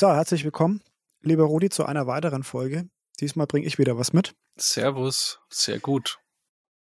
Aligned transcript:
So, 0.00 0.10
herzlich 0.14 0.44
willkommen, 0.44 0.80
lieber 1.20 1.44
Rudi, 1.44 1.68
zu 1.68 1.84
einer 1.84 2.06
weiteren 2.06 2.42
Folge. 2.42 2.88
Diesmal 3.20 3.46
bringe 3.46 3.66
ich 3.66 3.76
wieder 3.76 3.98
was 3.98 4.14
mit. 4.14 4.32
Servus, 4.56 5.40
sehr 5.50 5.78
gut. 5.78 6.16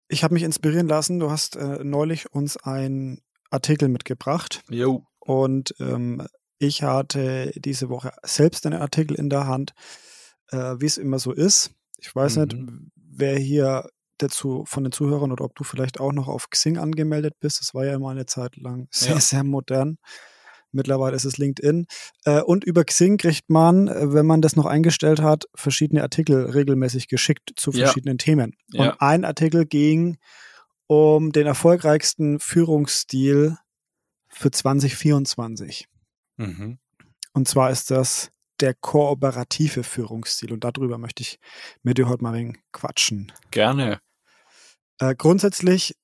Ich 0.07 0.23
habe 0.23 0.35
mich 0.35 0.45
inspirieren 0.45 0.87
lassen. 0.87 1.19
Du 1.19 1.29
hast 1.29 1.57
äh, 1.57 1.83
neulich 1.83 2.33
uns 2.33 2.57
einen 2.57 3.21
Artikel 3.51 3.89
mitgebracht. 3.89 4.63
Jo. 4.71 5.03
Und 5.19 5.75
ähm, 5.81 6.25
ich 6.61 6.85
hatte 6.85 7.51
diese 7.57 7.89
Woche 7.89 8.13
selbst 8.23 8.65
einen 8.65 8.81
Artikel 8.81 9.17
in 9.17 9.29
der 9.29 9.49
Hand, 9.49 9.73
äh, 10.53 10.77
wie 10.79 10.87
es 10.87 10.97
immer 10.97 11.19
so 11.19 11.33
ist. 11.33 11.73
Ich 11.99 12.15
weiß 12.15 12.37
mhm. 12.37 12.43
nicht, 12.45 12.57
wer 12.95 13.37
hier 13.37 13.91
dazu 14.19 14.65
von 14.69 14.85
den 14.85 14.93
Zuhörern 14.93 15.33
oder 15.33 15.47
ob 15.47 15.57
du 15.57 15.65
vielleicht 15.65 15.99
auch 15.99 16.13
noch 16.13 16.29
auf 16.29 16.49
Xing 16.49 16.79
angemeldet 16.79 17.35
bist. 17.41 17.61
Das 17.61 17.75
war 17.75 17.85
ja 17.85 17.95
immer 17.95 18.11
eine 18.11 18.27
Zeit 18.27 18.55
lang 18.55 18.87
sehr, 18.93 19.15
ja. 19.15 19.21
sehr 19.21 19.43
modern. 19.43 19.99
Mittlerweile 20.73 21.17
ist 21.17 21.25
es 21.25 21.39
LinkedIn. 21.39 21.87
Äh, 22.25 22.41
und 22.43 22.65
über 22.65 22.85
Xing 22.85 23.17
kriegt 23.17 23.51
man, 23.51 23.89
äh, 23.89 24.13
wenn 24.13 24.27
man 24.27 24.43
das 24.43 24.57
noch 24.57 24.67
eingestellt 24.67 25.21
hat, 25.21 25.45
verschiedene 25.55 26.03
Artikel 26.03 26.51
regelmäßig 26.51 27.09
geschickt 27.09 27.53
zu 27.57 27.73
verschiedenen 27.73 28.19
ja. 28.19 28.25
Themen. 28.25 28.57
Und 28.75 28.87
ja. 28.87 28.97
ein 28.99 29.25
Artikel 29.25 29.67
ging 29.67 30.19
um 30.87 31.31
den 31.31 31.47
erfolgreichsten 31.47 32.41
Führungsstil 32.41 33.57
für 34.29 34.51
2024. 34.51 35.87
Mhm. 36.37 36.79
Und 37.33 37.49
zwar 37.49 37.71
ist 37.71 37.91
das 37.91 38.31
der 38.61 38.75
kooperative 38.75 39.85
Führungsstil. 39.85 40.53
Und 40.53 40.65
darüber 40.65 40.99
möchte 40.99 41.23
ich 41.23 41.39
mit 41.83 41.99
dir 41.99 42.09
heute 42.09 42.23
mal 42.23 42.35
ein 42.35 42.59
quatschen. 42.73 43.33
Gerne. 43.51 44.01
Äh, 44.99 45.15
grundsätzlich, 45.15 45.97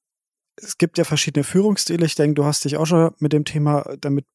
es 0.56 0.78
gibt 0.78 0.98
ja 0.98 1.05
verschiedene 1.05 1.45
Führungsstile. 1.45 2.06
Ich 2.06 2.14
denke, 2.14 2.34
du 2.34 2.45
hast 2.45 2.64
dich 2.64 2.77
auch 2.77 2.86
schon 2.86 3.12
mit 3.19 3.33
dem 3.33 3.45
Thema 3.45 3.97
damit 4.01 4.27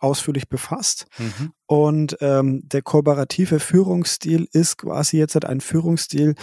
ausführlich 0.00 0.48
befasst. 0.48 1.06
Mhm. 1.18 1.52
Und 1.66 2.16
ähm, 2.20 2.62
der 2.68 2.82
kooperative 2.82 3.60
Führungsstil 3.60 4.48
ist 4.52 4.78
quasi 4.78 5.18
jetzt 5.18 5.42
ein 5.44 5.60
Führungsstil, 5.60 6.34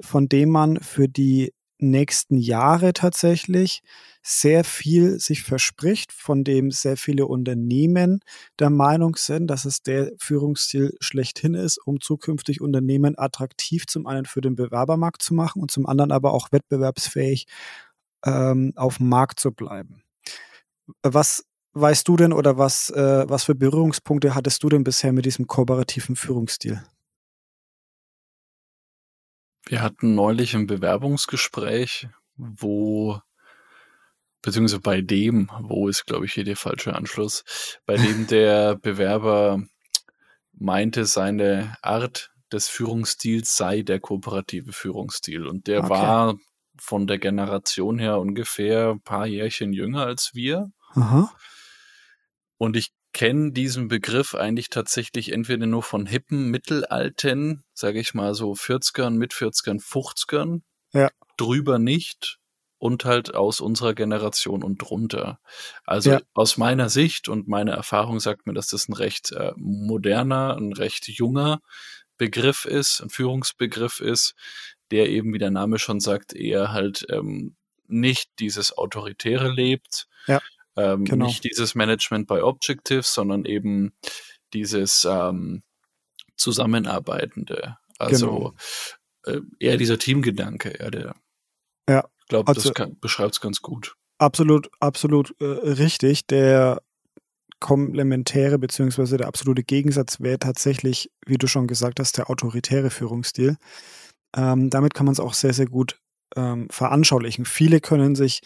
von 0.00 0.28
dem 0.28 0.50
man 0.50 0.80
für 0.80 1.08
die 1.08 1.52
nächsten 1.78 2.38
Jahre 2.38 2.92
tatsächlich 2.92 3.82
sehr 4.22 4.64
viel 4.64 5.20
sich 5.20 5.42
verspricht, 5.42 6.12
von 6.12 6.42
dem 6.42 6.70
sehr 6.70 6.96
viele 6.96 7.26
Unternehmen 7.26 8.20
der 8.58 8.70
Meinung 8.70 9.16
sind, 9.16 9.46
dass 9.48 9.64
es 9.64 9.82
der 9.82 10.12
Führungsstil 10.18 10.96
schlechthin 11.00 11.54
ist, 11.54 11.78
um 11.84 12.00
zukünftig 12.00 12.60
Unternehmen 12.60 13.18
attraktiv 13.18 13.86
zum 13.86 14.06
einen 14.06 14.24
für 14.24 14.40
den 14.40 14.56
Bewerbermarkt 14.56 15.22
zu 15.22 15.34
machen 15.34 15.62
und 15.62 15.70
zum 15.70 15.86
anderen 15.86 16.12
aber 16.12 16.32
auch 16.32 16.50
wettbewerbsfähig 16.50 17.46
ähm, 18.24 18.72
auf 18.74 18.96
dem 18.96 19.08
Markt 19.08 19.38
zu 19.38 19.52
bleiben. 19.52 20.02
Was 21.02 21.44
weißt 21.76 22.08
du 22.08 22.16
denn 22.16 22.32
oder 22.32 22.58
was, 22.58 22.90
äh, 22.90 23.28
was 23.28 23.44
für 23.44 23.54
Berührungspunkte 23.54 24.34
hattest 24.34 24.62
du 24.62 24.68
denn 24.68 24.84
bisher 24.84 25.12
mit 25.12 25.26
diesem 25.26 25.46
kooperativen 25.46 26.16
Führungsstil? 26.16 26.82
Wir 29.68 29.82
hatten 29.82 30.14
neulich 30.14 30.54
ein 30.54 30.66
Bewerbungsgespräch, 30.66 32.08
wo, 32.36 33.20
beziehungsweise 34.40 34.80
bei 34.80 35.00
dem, 35.02 35.50
wo 35.60 35.88
ist, 35.88 36.06
glaube 36.06 36.24
ich, 36.24 36.32
hier 36.32 36.44
der 36.44 36.56
falsche 36.56 36.94
Anschluss, 36.94 37.44
bei 37.84 37.96
dem 37.96 38.26
der 38.28 38.76
Bewerber 38.76 39.62
meinte, 40.52 41.04
seine 41.04 41.76
Art 41.82 42.30
des 42.52 42.68
Führungsstils 42.68 43.56
sei 43.56 43.82
der 43.82 44.00
kooperative 44.00 44.72
Führungsstil. 44.72 45.46
Und 45.46 45.66
der 45.66 45.80
okay. 45.80 45.90
war 45.90 46.36
von 46.78 47.06
der 47.06 47.18
Generation 47.18 47.98
her 47.98 48.18
ungefähr 48.18 48.90
ein 48.90 49.00
paar 49.00 49.26
Jährchen 49.26 49.72
jünger 49.72 50.06
als 50.06 50.30
wir. 50.32 50.70
Aha. 50.94 51.30
Und 52.58 52.76
ich 52.76 52.92
kenne 53.12 53.52
diesen 53.52 53.88
Begriff 53.88 54.34
eigentlich 54.34 54.68
tatsächlich 54.68 55.32
entweder 55.32 55.66
nur 55.66 55.82
von 55.82 56.06
hippen, 56.06 56.50
mittelalten, 56.50 57.64
sage 57.72 58.00
ich 58.00 58.14
mal 58.14 58.34
so 58.34 58.52
40ern, 58.52 59.10
mit 59.10 59.32
40ern, 59.32 59.82
50ern, 59.82 60.60
ja. 60.92 61.10
drüber 61.36 61.78
nicht 61.78 62.38
und 62.78 63.04
halt 63.04 63.34
aus 63.34 63.60
unserer 63.60 63.94
Generation 63.94 64.62
und 64.62 64.78
drunter. 64.78 65.40
Also 65.84 66.10
ja. 66.12 66.20
aus 66.34 66.56
meiner 66.56 66.88
Sicht 66.88 67.28
und 67.28 67.48
meiner 67.48 67.72
Erfahrung 67.72 68.20
sagt 68.20 68.46
mir, 68.46 68.52
dass 68.52 68.68
das 68.68 68.88
ein 68.88 68.92
recht 68.92 69.32
äh, 69.32 69.52
moderner, 69.56 70.56
ein 70.56 70.72
recht 70.72 71.08
junger 71.08 71.60
Begriff 72.18 72.64
ist, 72.64 73.00
ein 73.00 73.10
Führungsbegriff 73.10 74.00
ist, 74.00 74.34
der 74.90 75.08
eben, 75.08 75.32
wie 75.32 75.38
der 75.38 75.50
Name 75.50 75.78
schon 75.78 76.00
sagt, 76.00 76.34
eher 76.34 76.72
halt 76.72 77.06
ähm, 77.10 77.56
nicht 77.88 78.30
dieses 78.40 78.76
Autoritäre 78.76 79.50
lebt, 79.50 80.06
ja. 80.26 80.40
Ähm, 80.76 81.04
genau. 81.04 81.26
Nicht 81.26 81.44
dieses 81.44 81.74
Management 81.74 82.26
by 82.26 82.40
Objectives, 82.40 83.12
sondern 83.12 83.44
eben 83.44 83.92
dieses 84.52 85.06
ähm, 85.08 85.62
Zusammenarbeitende. 86.36 87.76
Also 87.98 88.54
genau. 89.24 89.38
äh, 89.38 89.40
eher 89.58 89.76
dieser 89.76 89.98
Teamgedanke, 89.98 90.70
eher 90.70 90.90
der. 90.90 91.14
Ja. 91.88 92.08
Ich 92.20 92.28
glaube, 92.28 92.48
also, 92.48 92.70
das 92.70 92.88
beschreibt 93.00 93.34
es 93.34 93.40
ganz 93.40 93.62
gut. 93.62 93.94
Absolut, 94.18 94.70
absolut 94.80 95.34
äh, 95.40 95.44
richtig. 95.44 96.26
Der 96.26 96.82
komplementäre 97.60 98.58
beziehungsweise 98.58 99.16
der 99.16 99.28
absolute 99.28 99.62
Gegensatz 99.62 100.20
wäre 100.20 100.38
tatsächlich, 100.38 101.10
wie 101.24 101.38
du 101.38 101.46
schon 101.46 101.66
gesagt 101.66 102.00
hast, 102.00 102.18
der 102.18 102.28
autoritäre 102.28 102.90
Führungsstil. 102.90 103.56
Ähm, 104.36 104.68
damit 104.68 104.92
kann 104.92 105.06
man 105.06 105.14
es 105.14 105.20
auch 105.20 105.34
sehr, 105.34 105.54
sehr 105.54 105.66
gut 105.66 105.98
ähm, 106.34 106.68
veranschaulichen. 106.70 107.44
Viele 107.44 107.80
können 107.80 108.14
sich 108.14 108.40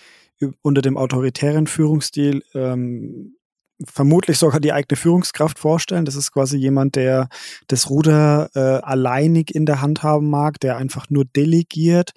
unter 0.62 0.82
dem 0.82 0.96
autoritären 0.96 1.66
Führungsstil 1.66 2.42
ähm, 2.54 3.36
vermutlich 3.84 4.38
sogar 4.38 4.60
die 4.60 4.72
eigene 4.72 4.96
Führungskraft 4.96 5.58
vorstellen. 5.58 6.04
Das 6.04 6.14
ist 6.14 6.32
quasi 6.32 6.56
jemand, 6.56 6.96
der 6.96 7.28
das 7.68 7.88
Ruder 7.88 8.50
äh, 8.54 8.84
alleinig 8.84 9.54
in 9.54 9.66
der 9.66 9.80
Hand 9.80 10.02
haben 10.02 10.28
mag, 10.28 10.60
der 10.60 10.76
einfach 10.76 11.08
nur 11.08 11.24
delegiert, 11.24 12.12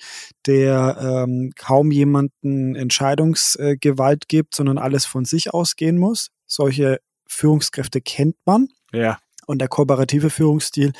der 0.45 0.97
ähm, 0.99 1.51
kaum 1.55 1.91
jemanden 1.91 2.75
Entscheidungsgewalt 2.75 4.23
äh, 4.23 4.27
gibt, 4.27 4.55
sondern 4.55 4.77
alles 4.77 5.05
von 5.05 5.25
sich 5.25 5.53
ausgehen 5.53 5.97
muss. 5.97 6.29
Solche 6.47 6.99
Führungskräfte 7.27 8.01
kennt 8.01 8.35
man. 8.45 8.67
Ja. 8.91 9.19
Und 9.45 9.59
der 9.59 9.67
kooperative 9.67 10.29
Führungsstil 10.29 10.93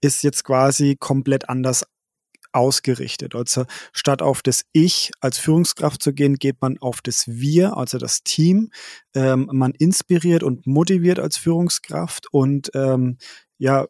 ist 0.00 0.22
jetzt 0.22 0.44
quasi 0.44 0.96
komplett 0.98 1.48
anders 1.48 1.84
ausgerichtet. 2.52 3.34
Also 3.34 3.64
statt 3.92 4.22
auf 4.22 4.42
das 4.42 4.64
Ich 4.72 5.10
als 5.20 5.38
Führungskraft 5.38 6.02
zu 6.02 6.12
gehen, 6.12 6.36
geht 6.36 6.60
man 6.60 6.78
auf 6.78 7.00
das 7.02 7.24
Wir, 7.26 7.76
also 7.76 7.98
das 7.98 8.22
Team. 8.22 8.70
Ähm, 9.14 9.48
man 9.52 9.72
inspiriert 9.72 10.42
und 10.42 10.66
motiviert 10.66 11.18
als 11.18 11.36
Führungskraft 11.36 12.32
und 12.32 12.70
ähm, 12.74 13.18
ja, 13.58 13.86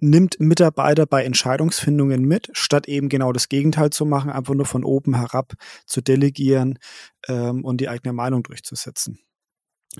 nimmt 0.00 0.38
Mitarbeiter 0.38 1.06
bei 1.06 1.24
Entscheidungsfindungen 1.24 2.22
mit, 2.22 2.50
statt 2.52 2.88
eben 2.88 3.08
genau 3.08 3.32
das 3.32 3.48
Gegenteil 3.48 3.90
zu 3.90 4.06
machen, 4.06 4.30
einfach 4.30 4.54
nur 4.54 4.66
von 4.66 4.84
oben 4.84 5.16
herab 5.16 5.54
zu 5.86 6.00
delegieren 6.00 6.78
ähm, 7.26 7.64
und 7.64 7.80
die 7.80 7.88
eigene 7.88 8.12
Meinung 8.12 8.42
durchzusetzen. 8.44 9.18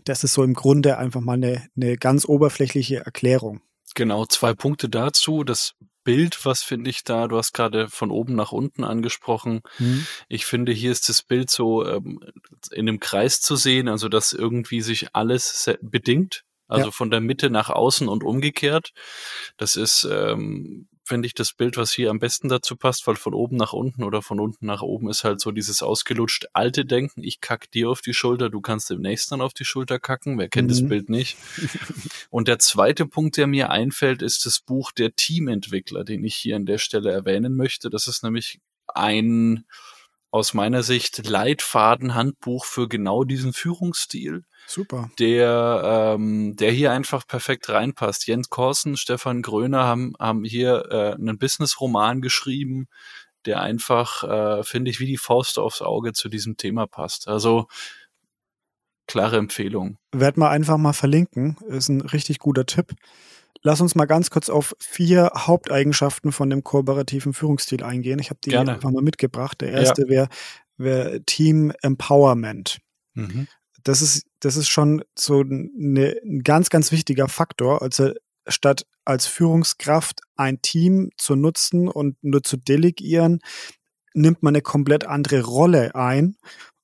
Das 0.05 0.23
ist 0.23 0.35
so 0.35 0.45
im 0.45 0.55
Grunde 0.55 0.99
einfach 0.99 1.21
mal 1.21 1.35
eine, 1.35 1.69
eine 1.77 1.97
ganz 1.97 2.27
oberflächliche 2.27 3.05
Erklärung. 3.05 3.61
Genau, 3.95 4.27
zwei 4.27 4.55
Punkte 4.55 4.89
dazu. 4.89 5.45
Das 5.45 5.75
Bild, 6.09 6.47
was 6.47 6.63
finde 6.63 6.89
ich 6.89 7.05
da, 7.05 7.29
du 7.29 7.37
hast 7.37 7.53
gerade 7.53 7.91
von 7.91 8.11
oben 8.11 8.35
nach 8.35 8.51
unten 8.51 8.83
angesprochen. 8.83 9.61
Mhm. 9.79 10.07
Ich 10.27 10.47
finde, 10.47 10.73
hier 10.73 10.91
ist 10.91 11.11
das 11.11 11.23
Bild 11.23 11.51
so 11.51 11.87
ähm, 11.87 12.25
in 12.71 12.89
einem 12.89 12.99
Kreis 12.99 13.43
zu 13.43 13.57
sehen, 13.57 13.89
also 13.89 14.09
dass 14.09 14.33
irgendwie 14.33 14.81
sich 14.81 15.15
alles 15.15 15.71
bedingt. 15.83 16.45
Also 16.67 16.87
ja. 16.87 16.91
von 16.93 17.11
der 17.11 17.21
Mitte 17.21 17.51
nach 17.51 17.69
außen 17.69 18.09
und 18.09 18.25
umgekehrt. 18.25 18.95
Das 19.59 19.77
ist 19.77 20.09
ähm, 20.11 20.89
finde 21.09 21.27
ich, 21.27 21.35
das 21.35 21.53
Bild, 21.53 21.77
was 21.77 21.91
hier 21.91 22.11
am 22.11 22.19
besten 22.19 22.49
dazu 22.49 22.77
passt, 22.77 23.07
weil 23.07 23.17
von 23.17 23.35
oben 23.35 23.57
nach 23.57 23.73
unten 23.73 24.05
oder 24.05 24.23
von 24.23 24.39
unten 24.39 24.67
nach 24.67 24.83
oben 24.83 25.09
ist 25.09 25.25
halt 25.25 25.41
so 25.41 25.51
dieses 25.51 25.83
ausgelutscht 25.83 26.47
alte 26.53 26.85
Denken. 26.85 27.25
Ich 27.25 27.41
kack 27.41 27.71
dir 27.71 27.91
auf 27.91 28.01
die 28.01 28.15
Schulter, 28.15 28.51
du 28.51 28.61
kannst 28.61 28.91
dem 28.91 29.01
nächsten 29.01 29.35
dann 29.35 29.41
auf 29.41 29.55
die 29.55 29.65
Schulter 29.65 29.99
kacken. 29.99 30.39
Wer 30.39 30.49
kennt 30.49 30.69
mhm. 30.69 30.73
das 30.73 30.89
Bild 30.89 31.09
nicht? 31.09 31.37
Und 32.31 32.47
der 32.47 32.59
zweite 32.59 33.07
Punkt, 33.07 33.37
der 33.37 33.47
mir 33.47 33.71
einfällt, 33.71 34.23
ist 34.23 34.47
das 34.47 34.61
Buch 34.61 34.93
Der 34.93 35.17
Teamentwickler, 35.17 36.05
den 36.05 36.23
ich 36.25 36.37
hier 36.37 36.57
an 36.57 36.67
der 36.67 36.79
Stelle 36.79 37.11
erwähnen 37.11 37.57
möchte. 37.57 37.91
Das 37.91 38.07
ist 38.07 38.23
nämlich 38.23 38.61
ein 38.87 39.65
aus 40.31 40.53
meiner 40.53 40.83
Sicht 40.83 41.27
Leitfaden, 41.27 42.15
Handbuch 42.15 42.67
für 42.67 42.89
genau 42.89 43.25
diesen 43.25 43.53
Führungsstil. 43.53 44.45
Super. 44.69 45.11
Der, 45.19 46.15
ähm, 46.15 46.55
der 46.57 46.71
hier 46.71 46.93
einfach 46.93 47.27
perfekt 47.27 47.71
reinpasst. 47.71 48.27
Jens 48.27 48.51
Korsen, 48.51 48.99
Stefan 48.99 49.41
Gröner 49.41 49.85
haben, 49.85 50.13
haben 50.19 50.45
hier 50.45 50.85
äh, 50.91 51.15
einen 51.15 51.39
Business-Roman 51.39 52.21
geschrieben, 52.21 52.87
der 53.47 53.63
einfach, 53.63 54.25
äh, 54.25 54.63
finde 54.63 54.91
ich, 54.91 55.01
wie 55.01 55.07
die 55.07 55.17
Faust 55.17 55.59
aufs 55.59 55.81
Auge 55.81 56.13
zu 56.13 56.29
diesem 56.29 56.59
Thema 56.59 56.87
passt. 56.87 57.29
Also 57.29 57.67
klare 59.07 59.39
Empfehlung. 59.39 59.97
Werd 60.13 60.37
mal 60.37 60.51
einfach 60.51 60.77
mal 60.77 60.93
verlinken. 60.93 61.57
Ist 61.69 61.89
ein 61.89 62.03
richtig 62.03 62.39
guter 62.39 62.67
Tipp. 62.67 62.93
Lass 63.63 63.81
uns 63.81 63.95
mal 63.95 64.05
ganz 64.05 64.29
kurz 64.29 64.51
auf 64.51 64.77
vier 64.79 65.33
Haupteigenschaften 65.35 66.31
von 66.31 66.51
dem 66.51 66.63
kooperativen 66.63 67.33
Führungsstil 67.33 67.83
eingehen. 67.83 68.19
Ich 68.19 68.29
habe 68.29 68.41
die 68.45 68.51
Gerne. 68.51 68.75
einfach 68.75 68.91
mal 68.91 69.03
mitgebracht. 69.03 69.63
Der 69.63 69.71
erste 69.71 70.03
ja. 70.03 70.09
wäre 70.09 70.29
wär 70.77 71.25
Team 71.25 71.73
Empowerment. 71.83 72.79
Mhm. 73.15 73.49
Das 73.85 74.03
ist, 74.03 74.27
das 74.41 74.57
ist 74.57 74.69
schon 74.69 75.03
so 75.17 75.41
eine, 75.41 76.17
ein 76.25 76.43
ganz, 76.43 76.71
ganz 76.71 76.93
wichtiger 76.93 77.29
Faktor. 77.29 77.83
Also 77.83 78.13
statt 78.47 78.87
als 79.05 79.27
Führungskraft 79.27 80.21
ein 80.37 80.61
Team 80.63 81.11
zu 81.17 81.37
nutzen 81.37 81.89
und 81.89 82.17
nur 82.23 82.43
zu 82.43 82.57
delegieren, 82.57 83.41
nimmt 84.15 84.43
man 84.43 84.55
eine 84.55 84.63
komplett 84.63 85.07
andere 85.07 85.43
Rolle 85.43 85.95
ein 85.95 86.37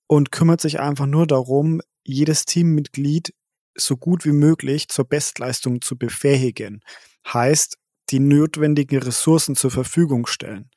und 0.07 0.31
kümmert 0.31 0.61
sich 0.61 0.81
einfach 0.81 1.07
nur 1.07 1.27
darum, 1.27 1.81
jedes 2.05 2.45
Teammitglied 2.45 3.35
so 3.77 3.97
gut 3.97 4.25
wie 4.25 4.33
möglich 4.33 4.89
zur 4.89 5.05
Bestleistung 5.05 5.81
zu 5.81 5.97
befähigen. 5.97 6.83
Heißt, 7.27 7.79
die 8.11 8.21
notwendigen 8.21 9.03
Ressourcen 9.03 9.57
zur 9.57 9.71
Verfügung 9.71 10.27
stellen. 10.27 10.71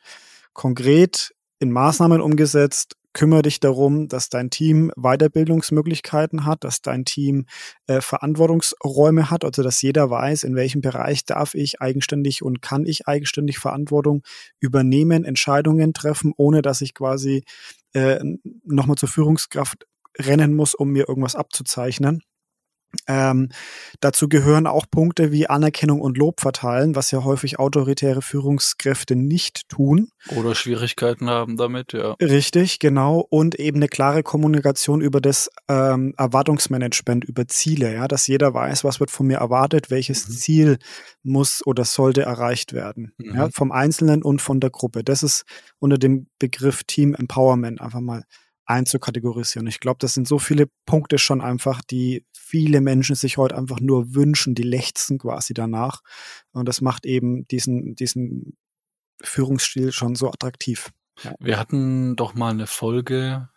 Konkret 0.53 1.33
in 1.59 1.71
Maßnahmen 1.71 2.21
umgesetzt, 2.21 2.95
kümmere 3.17 3.41
dich 3.41 3.59
darum, 3.59 4.07
dass 4.07 4.29
dein 4.29 4.51
Team 4.51 4.91
Weiterbildungsmöglichkeiten 4.95 6.45
hat, 6.45 6.63
dass 6.63 6.83
dein 6.83 7.03
Team 7.03 7.47
äh, 7.87 7.99
Verantwortungsräume 7.99 9.31
hat, 9.31 9.43
also 9.43 9.63
dass 9.63 9.81
jeder 9.81 10.11
weiß, 10.11 10.43
in 10.43 10.55
welchem 10.55 10.81
Bereich 10.81 11.25
darf 11.25 11.55
ich 11.55 11.81
eigenständig 11.81 12.43
und 12.43 12.61
kann 12.61 12.85
ich 12.85 13.07
eigenständig 13.07 13.57
Verantwortung 13.57 14.21
übernehmen, 14.59 15.25
Entscheidungen 15.25 15.95
treffen, 15.95 16.31
ohne 16.37 16.61
dass 16.61 16.81
ich 16.81 16.93
quasi 16.93 17.43
äh, 17.93 18.19
nochmal 18.63 18.97
zur 18.97 19.09
Führungskraft 19.09 19.87
rennen 20.19 20.53
muss, 20.53 20.75
um 20.75 20.91
mir 20.91 21.09
irgendwas 21.09 21.35
abzuzeichnen. 21.35 22.21
Ähm, 23.07 23.49
dazu 23.99 24.29
gehören 24.29 24.67
auch 24.67 24.85
Punkte 24.89 25.31
wie 25.31 25.47
Anerkennung 25.47 26.01
und 26.01 26.17
Lob 26.17 26.41
verteilen, 26.41 26.95
was 26.95 27.11
ja 27.11 27.23
häufig 27.23 27.59
autoritäre 27.59 28.21
Führungskräfte 28.21 29.15
nicht 29.15 29.69
tun. 29.69 30.09
Oder 30.35 30.55
Schwierigkeiten 30.55 31.29
haben 31.29 31.57
damit, 31.57 31.93
ja. 31.93 32.13
Richtig, 32.21 32.79
genau. 32.79 33.25
Und 33.29 33.55
eben 33.55 33.77
eine 33.77 33.87
klare 33.87 34.23
Kommunikation 34.23 35.01
über 35.01 35.21
das 35.21 35.49
ähm, 35.67 36.13
Erwartungsmanagement, 36.17 37.25
über 37.25 37.47
Ziele, 37.47 37.93
ja, 37.93 38.07
dass 38.07 38.27
jeder 38.27 38.53
weiß, 38.53 38.83
was 38.83 38.99
wird 38.99 39.11
von 39.11 39.27
mir 39.27 39.37
erwartet, 39.37 39.91
welches 39.91 40.27
mhm. 40.27 40.33
Ziel 40.33 40.77
muss 41.23 41.65
oder 41.65 41.85
sollte 41.85 42.21
erreicht 42.23 42.73
werden. 42.73 43.13
Mhm. 43.17 43.35
Ja, 43.35 43.49
vom 43.53 43.71
Einzelnen 43.71 44.23
und 44.23 44.41
von 44.41 44.59
der 44.59 44.69
Gruppe. 44.69 45.03
Das 45.03 45.23
ist 45.23 45.43
unter 45.79 45.97
dem 45.97 46.27
Begriff 46.39 46.83
Team 46.83 47.15
Empowerment 47.15 47.81
einfach 47.81 48.01
mal 48.01 48.23
einzukategorisieren. 48.67 49.67
Ich 49.67 49.79
glaube, 49.79 49.97
das 49.99 50.13
sind 50.13 50.27
so 50.27 50.39
viele 50.39 50.67
Punkte 50.85 51.17
schon 51.17 51.41
einfach, 51.41 51.81
die 51.81 52.25
viele 52.33 52.81
Menschen 52.81 53.15
sich 53.15 53.37
heute 53.37 53.57
einfach 53.57 53.79
nur 53.79 54.13
wünschen, 54.13 54.55
die 54.55 54.63
lechzen 54.63 55.17
quasi 55.17 55.53
danach. 55.53 56.01
Und 56.51 56.67
das 56.67 56.81
macht 56.81 57.05
eben 57.05 57.47
diesen, 57.47 57.95
diesen 57.95 58.57
Führungsstil 59.23 59.91
schon 59.91 60.15
so 60.15 60.29
attraktiv. 60.29 60.91
Wir 61.39 61.57
hatten 61.57 62.15
doch 62.15 62.35
mal 62.35 62.51
eine 62.51 62.67
Folge, 62.67 63.49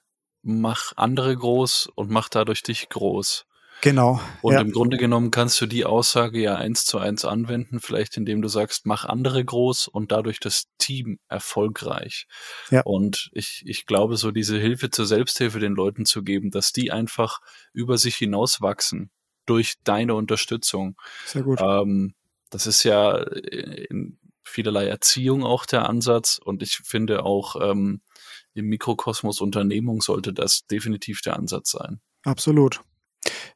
mach 0.43 0.93
andere 0.97 1.37
groß 1.37 1.91
und 1.95 2.11
mach 2.11 2.29
dadurch 2.29 2.63
dich 2.63 2.89
groß. 2.89 3.47
Genau. 3.83 4.21
Und 4.43 4.55
ja. 4.55 4.61
im 4.61 4.73
Grunde 4.73 4.97
genommen 4.97 5.31
kannst 5.31 5.61
du 5.61 5.67
die 5.67 5.85
Aussage 5.85 6.41
ja 6.41 6.57
eins 6.57 6.85
zu 6.85 6.99
eins 6.99 7.25
anwenden, 7.25 7.81
vielleicht 7.81 8.17
indem 8.17 8.43
du 8.43 8.49
sagst, 8.49 8.87
mach 8.87 9.05
andere 9.05 9.45
groß 9.45 9.89
und 9.89 10.13
dadurch 10.13 10.41
das 10.41 10.65
Team 10.79 11.19
erfolgreich. 11.29 12.27
Ja. 12.71 12.83
Und 12.85 13.31
ich, 13.33 13.63
ich 13.65 13.87
glaube, 13.87 14.17
so 14.17 14.31
diese 14.31 14.59
Hilfe 14.59 14.91
zur 14.91 15.07
Selbsthilfe 15.07 15.61
den 15.61 15.75
Leuten 15.75 16.05
zu 16.05 16.23
geben, 16.23 16.51
dass 16.51 16.73
die 16.73 16.93
einfach 16.93 17.41
über 17.73 17.97
sich 17.97 18.17
hinauswachsen 18.17 19.11
durch 19.47 19.75
deine 19.85 20.15
Unterstützung. 20.15 20.97
Sehr 21.25 21.43
gut. 21.43 21.61
Ähm, 21.61 22.15
das 22.51 22.67
ist 22.67 22.83
ja 22.83 23.17
in 23.19 24.19
vielerlei 24.43 24.87
Erziehung 24.87 25.45
auch 25.45 25.65
der 25.65 25.89
Ansatz 25.89 26.41
und 26.43 26.63
ich 26.63 26.81
finde 26.85 27.25
auch 27.25 27.57
ähm, 27.61 28.03
im 28.53 28.67
Mikrokosmos 28.67 29.41
Unternehmung 29.41 30.03
sollte 30.03 30.33
das 30.33 30.67
definitiv 30.67 31.21
der 31.23 31.37
Ansatz 31.37 31.71
sein. 31.71 32.01
Absolut. 32.25 32.83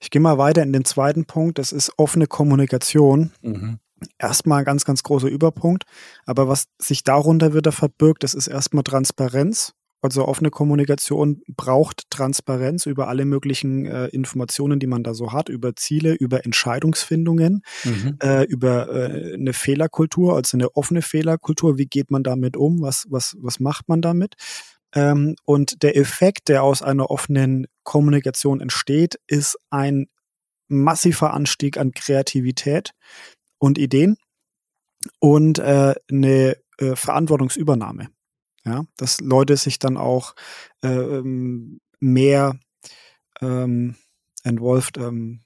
Ich 0.00 0.10
gehe 0.10 0.20
mal 0.20 0.38
weiter 0.38 0.62
in 0.62 0.72
den 0.72 0.84
zweiten 0.84 1.24
Punkt, 1.24 1.58
das 1.58 1.72
ist 1.72 1.92
offene 1.96 2.26
Kommunikation. 2.26 3.32
Mhm. 3.42 3.78
Erstmal 4.18 4.60
ein 4.60 4.64
ganz, 4.64 4.84
ganz 4.84 5.02
großer 5.02 5.28
Überpunkt. 5.28 5.84
Aber 6.26 6.48
was 6.48 6.66
sich 6.78 7.04
darunter 7.04 7.54
wieder 7.54 7.72
verbirgt, 7.72 8.22
das 8.22 8.34
ist 8.34 8.48
erstmal 8.48 8.84
Transparenz. 8.84 9.74
Also 10.04 10.28
offene 10.28 10.50
Kommunikation 10.50 11.40
braucht 11.56 12.10
Transparenz 12.10 12.84
über 12.84 13.08
alle 13.08 13.24
möglichen 13.24 13.86
äh, 13.86 14.08
Informationen, 14.08 14.78
die 14.78 14.86
man 14.86 15.02
da 15.02 15.14
so 15.14 15.32
hat, 15.32 15.48
über 15.48 15.74
Ziele, 15.76 16.12
über 16.12 16.44
Entscheidungsfindungen, 16.44 17.62
mhm. 17.84 18.18
äh, 18.22 18.44
über 18.44 18.92
äh, 18.92 19.32
eine 19.32 19.54
Fehlerkultur, 19.54 20.36
also 20.36 20.58
eine 20.58 20.76
offene 20.76 21.00
Fehlerkultur. 21.00 21.78
Wie 21.78 21.86
geht 21.86 22.10
man 22.10 22.22
damit 22.22 22.58
um? 22.58 22.82
Was, 22.82 23.06
was, 23.08 23.34
was 23.40 23.60
macht 23.60 23.88
man 23.88 24.02
damit? 24.02 24.34
Ähm, 24.94 25.36
und 25.46 25.82
der 25.82 25.96
Effekt, 25.96 26.48
der 26.48 26.64
aus 26.64 26.82
einer 26.82 27.10
offenen 27.10 27.66
Kommunikation 27.84 28.60
entsteht, 28.60 29.20
ist 29.26 29.56
ein 29.70 30.08
massiver 30.68 31.34
Anstieg 31.34 31.78
an 31.78 31.92
Kreativität 31.92 32.92
und 33.58 33.78
Ideen 33.78 34.16
und 35.20 35.58
äh, 35.58 35.94
eine 36.10 36.56
äh, 36.78 36.96
Verantwortungsübernahme. 36.96 38.08
Ja, 38.64 38.86
dass 38.96 39.20
Leute 39.20 39.58
sich 39.58 39.78
dann 39.78 39.98
auch 39.98 40.34
äh, 40.82 41.20
mehr 42.00 42.58
ähm, 43.42 43.96
involved, 44.42 44.96
ähm, 44.96 45.42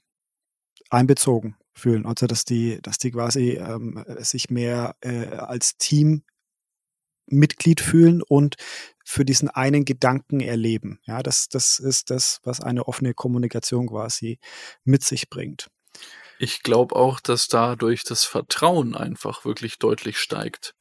einbezogen 0.89 1.57
fühlen. 1.73 2.05
Also 2.05 2.27
dass 2.27 2.45
die, 2.45 2.79
dass 2.81 2.97
die 2.97 3.11
quasi 3.11 3.51
ähm, 3.51 4.03
sich 4.19 4.49
mehr 4.49 4.95
äh, 5.01 5.27
als 5.35 5.77
Team 5.77 6.23
Mitglied 7.27 7.81
fühlen 7.81 8.21
und 8.21 8.55
für 9.09 9.25
diesen 9.25 9.49
einen 9.49 9.85
Gedanken 9.85 10.39
erleben. 10.39 10.99
Ja, 11.03 11.23
das, 11.23 11.49
das 11.49 11.79
ist 11.79 12.11
das, 12.11 12.41
was 12.43 12.61
eine 12.61 12.87
offene 12.87 13.15
Kommunikation 13.15 13.87
quasi 13.87 14.37
mit 14.83 15.03
sich 15.03 15.31
bringt. 15.31 15.67
Ich 16.37 16.61
glaube 16.61 16.95
auch, 16.95 17.19
dass 17.19 17.47
dadurch 17.47 18.03
das 18.03 18.23
Vertrauen 18.23 18.93
einfach 18.93 19.45
wirklich 19.45 19.79
deutlich 19.79 20.19
steigt 20.19 20.75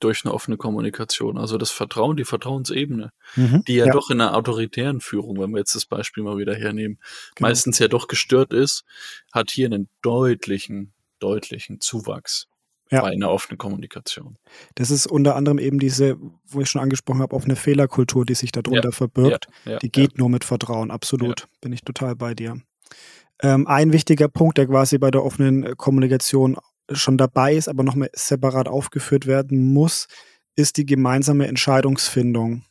durch 0.00 0.24
eine 0.24 0.32
offene 0.32 0.56
Kommunikation. 0.56 1.36
Also 1.36 1.58
das 1.58 1.70
Vertrauen, 1.70 2.16
die 2.16 2.24
Vertrauensebene, 2.24 3.12
mhm, 3.36 3.62
die 3.68 3.74
ja, 3.74 3.86
ja, 3.86 3.92
doch 3.92 4.08
in 4.08 4.18
einer 4.18 4.34
autoritären 4.34 5.02
Führung, 5.02 5.38
wenn 5.38 5.50
wir 5.50 5.58
jetzt 5.58 5.74
das 5.74 5.84
Beispiel 5.84 6.24
mal 6.24 6.38
wieder 6.38 6.54
hernehmen, 6.54 6.98
genau. 7.34 7.50
meistens 7.50 7.78
ja 7.78 7.88
doch 7.88 8.08
gestört 8.08 8.54
ist, 8.54 8.84
hat 9.30 9.50
hier 9.50 9.66
einen 9.66 9.90
deutlichen, 10.00 10.94
deutlichen 11.18 11.82
Zuwachs 11.82 12.48
ja. 12.90 13.00
bei 13.00 13.10
einer 13.10 13.30
offenen 13.30 13.58
Kommunikation. 13.58 14.38
Das 14.74 14.90
ist 14.90 15.06
unter 15.06 15.36
anderem 15.36 15.58
eben 15.58 15.78
diese, 15.78 16.16
wo 16.46 16.60
ich 16.60 16.70
schon 16.70 16.82
angesprochen 16.82 17.20
habe, 17.20 17.34
offene 17.34 17.56
Fehlerkultur, 17.56 18.24
die 18.24 18.34
sich 18.34 18.52
darunter 18.52 18.88
ja. 18.88 18.92
verbirgt. 18.92 19.48
Ja. 19.64 19.78
die 19.78 19.90
geht 19.90 20.18
nur 20.18 20.28
mit 20.28 20.44
Vertrauen, 20.44 20.90
absolut. 20.90 21.48
Bin 21.60 21.72
ich 21.72 21.82
total 21.82 22.16
bei 22.16 22.34
dir. 22.34 22.60
Ähm, 23.42 23.66
ein 23.66 23.92
wichtiger 23.92 24.28
Punkt, 24.28 24.58
der 24.58 24.66
quasi 24.66 24.98
bei 24.98 25.10
der 25.10 25.24
offenen 25.24 25.64
äh, 25.64 25.74
Kommunikation 25.76 26.56
schon 26.92 27.18
dabei 27.18 27.54
ist, 27.54 27.68
aber 27.68 27.82
nochmal 27.82 28.10
separat 28.12 28.68
aufgeführt 28.68 29.26
werden 29.26 29.72
muss, 29.72 30.06
ist 30.56 30.76
die 30.76 30.86
gemeinsame 30.86 31.48
Entscheidungsfindung. 31.48 32.64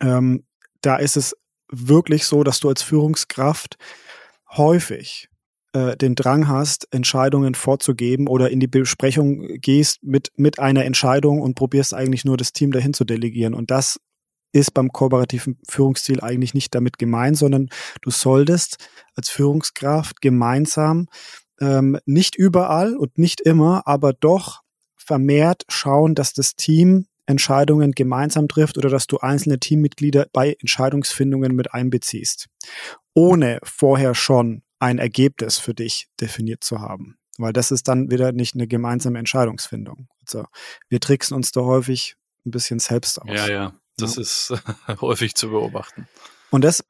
Ähm, 0.00 0.44
da 0.80 0.96
ist 0.96 1.16
es 1.16 1.36
wirklich 1.70 2.26
so, 2.26 2.42
dass 2.42 2.60
du 2.60 2.68
als 2.68 2.82
Führungskraft 2.82 3.78
häufig 4.50 5.28
äh, 5.72 5.96
den 5.96 6.14
Drang 6.14 6.48
hast, 6.48 6.88
Entscheidungen 6.92 7.54
vorzugeben 7.54 8.26
oder 8.28 8.50
in 8.50 8.60
die 8.60 8.66
Besprechung 8.66 9.46
gehst 9.60 10.02
mit, 10.02 10.30
mit 10.36 10.58
einer 10.58 10.84
Entscheidung 10.84 11.40
und 11.40 11.54
probierst 11.54 11.94
eigentlich 11.94 12.24
nur 12.24 12.36
das 12.36 12.52
Team 12.52 12.72
dahin 12.72 12.94
zu 12.94 13.04
delegieren. 13.04 13.54
Und 13.54 13.70
das 13.70 13.98
ist 14.52 14.74
beim 14.74 14.92
kooperativen 14.92 15.58
Führungsstil 15.68 16.20
eigentlich 16.20 16.54
nicht 16.54 16.74
damit 16.74 16.98
gemeint, 16.98 17.38
sondern 17.38 17.68
du 18.02 18.10
solltest 18.10 18.76
als 19.14 19.30
Führungskraft 19.30 20.20
gemeinsam 20.20 21.08
ähm, 21.60 21.98
nicht 22.04 22.36
überall 22.36 22.96
und 22.96 23.18
nicht 23.18 23.40
immer, 23.40 23.86
aber 23.86 24.12
doch 24.12 24.60
vermehrt 24.96 25.64
schauen, 25.68 26.14
dass 26.14 26.32
das 26.32 26.54
Team 26.54 27.06
Entscheidungen 27.26 27.92
gemeinsam 27.92 28.48
trifft 28.48 28.78
oder 28.78 28.90
dass 28.90 29.06
du 29.06 29.18
einzelne 29.18 29.58
Teammitglieder 29.58 30.26
bei 30.32 30.56
Entscheidungsfindungen 30.60 31.54
mit 31.54 31.72
einbeziehst, 31.72 32.48
ohne 33.14 33.58
vorher 33.62 34.14
schon 34.14 34.62
ein 34.82 34.98
Ergebnis 34.98 35.58
für 35.58 35.74
dich 35.74 36.08
definiert 36.20 36.64
zu 36.64 36.80
haben. 36.80 37.16
Weil 37.38 37.52
das 37.52 37.70
ist 37.70 37.88
dann 37.88 38.10
wieder 38.10 38.32
nicht 38.32 38.54
eine 38.54 38.66
gemeinsame 38.66 39.18
Entscheidungsfindung. 39.18 40.08
Also 40.20 40.44
wir 40.88 41.00
tricksen 41.00 41.36
uns 41.36 41.52
da 41.52 41.62
häufig 41.62 42.16
ein 42.44 42.50
bisschen 42.50 42.80
selbst 42.80 43.22
aus. 43.22 43.28
Ja, 43.28 43.48
ja, 43.48 43.74
das 43.96 44.16
ja. 44.16 44.22
ist 44.22 44.54
häufig 45.00 45.34
zu 45.34 45.50
beobachten. 45.50 46.08
Und 46.50 46.64
das, 46.64 46.84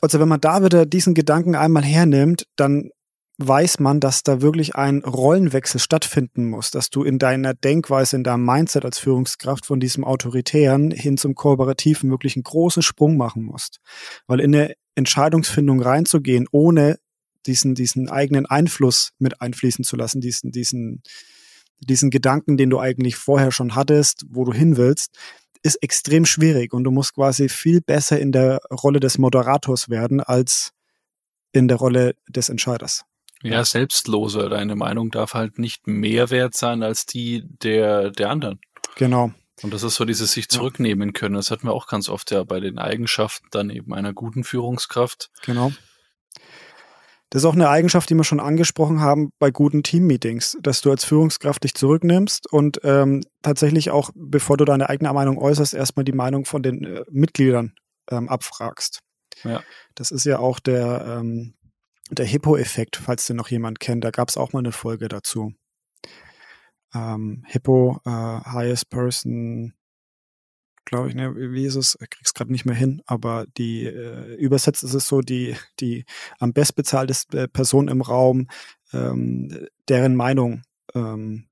also 0.00 0.18
wenn 0.18 0.28
man 0.28 0.40
da 0.40 0.64
wieder 0.64 0.86
diesen 0.86 1.14
Gedanken 1.14 1.54
einmal 1.54 1.84
hernimmt, 1.84 2.46
dann 2.56 2.90
weiß 3.38 3.78
man, 3.80 4.00
dass 4.00 4.22
da 4.22 4.40
wirklich 4.40 4.74
ein 4.74 5.02
Rollenwechsel 5.02 5.80
stattfinden 5.80 6.48
muss, 6.48 6.70
dass 6.70 6.90
du 6.90 7.02
in 7.02 7.18
deiner 7.18 7.52
Denkweise, 7.52 8.16
in 8.16 8.24
deinem 8.24 8.44
Mindset 8.44 8.84
als 8.84 8.98
Führungskraft 8.98 9.66
von 9.66 9.80
diesem 9.80 10.04
Autoritären 10.04 10.90
hin 10.92 11.16
zum 11.18 11.34
Kooperativen 11.34 12.10
wirklich 12.10 12.36
einen 12.36 12.44
großen 12.44 12.82
Sprung 12.82 13.16
machen 13.16 13.42
musst. 13.42 13.80
Weil 14.26 14.40
in 14.40 14.54
eine 14.54 14.74
Entscheidungsfindung 14.94 15.80
reinzugehen, 15.80 16.46
ohne 16.50 16.98
diesen, 17.46 17.74
diesen 17.74 18.08
eigenen 18.08 18.46
Einfluss 18.46 19.10
mit 19.18 19.40
einfließen 19.40 19.84
zu 19.84 19.96
lassen, 19.96 20.20
diesen, 20.20 20.50
diesen, 20.50 21.02
diesen 21.80 22.10
Gedanken, 22.10 22.56
den 22.56 22.70
du 22.70 22.78
eigentlich 22.78 23.16
vorher 23.16 23.52
schon 23.52 23.74
hattest, 23.74 24.24
wo 24.28 24.44
du 24.44 24.52
hin 24.52 24.76
willst, 24.76 25.16
ist 25.62 25.82
extrem 25.82 26.26
schwierig 26.26 26.72
und 26.72 26.84
du 26.84 26.90
musst 26.90 27.14
quasi 27.14 27.48
viel 27.48 27.80
besser 27.80 28.18
in 28.18 28.32
der 28.32 28.60
Rolle 28.70 29.00
des 29.00 29.18
Moderators 29.18 29.88
werden 29.88 30.20
als 30.20 30.72
in 31.52 31.68
der 31.68 31.78
Rolle 31.78 32.16
des 32.28 32.48
Entscheiders. 32.48 33.04
Ja, 33.42 33.64
selbstloser. 33.64 34.48
Deine 34.48 34.74
Meinung 34.74 35.10
darf 35.10 35.34
halt 35.34 35.58
nicht 35.58 35.86
mehr 35.86 36.30
wert 36.30 36.54
sein 36.54 36.82
als 36.82 37.06
die 37.06 37.44
der, 37.62 38.10
der 38.10 38.30
anderen. 38.30 38.60
Genau. 38.96 39.32
Und 39.62 39.72
das 39.72 39.82
ist 39.82 39.94
so 39.94 40.04
dieses 40.04 40.32
sich 40.32 40.48
zurücknehmen 40.48 41.12
können. 41.12 41.34
Das 41.34 41.50
hatten 41.50 41.66
wir 41.66 41.72
auch 41.72 41.86
ganz 41.86 42.08
oft 42.08 42.30
ja 42.30 42.42
bei 42.42 42.60
den 42.60 42.78
Eigenschaften 42.78 43.46
dann 43.50 43.70
eben 43.70 43.94
einer 43.94 44.12
guten 44.12 44.44
Führungskraft. 44.44 45.30
Genau. 45.44 45.72
Das 47.34 47.42
ist 47.42 47.46
auch 47.46 47.54
eine 47.54 47.68
Eigenschaft, 47.68 48.08
die 48.08 48.14
wir 48.14 48.22
schon 48.22 48.38
angesprochen 48.38 49.00
haben 49.00 49.32
bei 49.40 49.50
guten 49.50 49.82
Teammeetings, 49.82 50.56
dass 50.62 50.82
du 50.82 50.92
als 50.92 51.04
Führungskraft 51.04 51.64
dich 51.64 51.74
zurücknimmst 51.74 52.46
und 52.52 52.78
ähm, 52.84 53.24
tatsächlich 53.42 53.90
auch, 53.90 54.10
bevor 54.14 54.56
du 54.56 54.64
deine 54.64 54.88
eigene 54.88 55.12
Meinung 55.12 55.38
äußerst, 55.38 55.74
erstmal 55.74 56.04
die 56.04 56.12
Meinung 56.12 56.44
von 56.44 56.62
den 56.62 56.84
äh, 56.84 57.02
Mitgliedern 57.10 57.74
ähm, 58.08 58.28
abfragst. 58.28 59.00
Ja. 59.42 59.64
Das 59.96 60.12
ist 60.12 60.24
ja 60.26 60.38
auch 60.38 60.60
der, 60.60 61.04
ähm, 61.08 61.54
der 62.08 62.24
Hippo-Effekt, 62.24 62.94
falls 63.04 63.26
den 63.26 63.34
noch 63.34 63.48
jemand 63.48 63.80
kennt. 63.80 64.04
Da 64.04 64.12
gab 64.12 64.28
es 64.28 64.36
auch 64.36 64.52
mal 64.52 64.60
eine 64.60 64.70
Folge 64.70 65.08
dazu. 65.08 65.54
Ähm, 66.94 67.42
Hippo, 67.48 67.98
äh, 68.06 68.10
Highest 68.10 68.90
Person 68.90 69.74
glaube 70.84 71.08
ich, 71.08 71.14
ne, 71.14 71.34
wie 71.34 71.66
ist 71.66 71.76
es? 71.76 71.98
Ich 72.00 72.10
krieg's 72.10 72.34
gerade 72.34 72.52
nicht 72.52 72.64
mehr 72.64 72.74
hin, 72.74 73.02
aber 73.06 73.46
die 73.56 73.84
äh, 73.84 74.34
übersetzt 74.36 74.84
ist 74.84 74.94
es 74.94 75.06
so, 75.06 75.20
die, 75.20 75.56
die 75.80 76.04
am 76.38 76.52
bestbezahlteste 76.52 77.48
Person 77.48 77.88
im 77.88 78.00
Raum, 78.00 78.48
ähm, 78.92 79.66
deren 79.88 80.16
Meinung 80.16 80.62
ähm, 80.94 81.46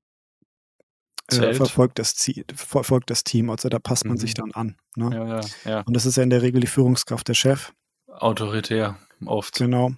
äh, 1.31 1.53
verfolgt, 1.53 1.99
das 1.99 2.15
Ziel, 2.15 2.45
verfolgt 2.53 3.09
das 3.09 3.23
Team. 3.23 3.49
Also 3.49 3.69
da 3.69 3.79
passt 3.79 4.05
man 4.05 4.15
mhm. 4.15 4.19
sich 4.19 4.33
dann 4.33 4.51
an. 4.51 4.75
Ne? 4.95 5.09
Ja, 5.13 5.27
ja, 5.27 5.41
ja. 5.65 5.81
Und 5.81 5.95
das 5.95 6.05
ist 6.05 6.17
ja 6.17 6.23
in 6.23 6.29
der 6.29 6.41
Regel 6.41 6.61
die 6.61 6.67
Führungskraft 6.67 7.27
der 7.27 7.33
Chef. 7.33 7.73
Autoritär, 8.07 8.97
oft. 9.25 9.55
Genau. 9.55 9.91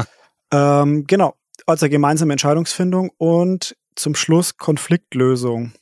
ähm, 0.52 1.06
genau. 1.06 1.34
Also 1.66 1.88
gemeinsame 1.88 2.32
Entscheidungsfindung 2.32 3.10
und 3.18 3.76
zum 3.94 4.14
Schluss 4.14 4.56
Konfliktlösung. 4.56 5.72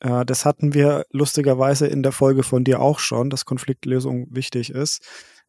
Äh, 0.00 0.24
das 0.24 0.44
hatten 0.44 0.74
wir 0.74 1.04
lustigerweise 1.10 1.86
in 1.86 2.02
der 2.02 2.12
Folge 2.12 2.42
von 2.42 2.64
dir 2.64 2.80
auch 2.80 2.98
schon, 2.98 3.30
dass 3.30 3.44
Konfliktlösung 3.44 4.26
wichtig 4.30 4.70
ist 4.70 5.02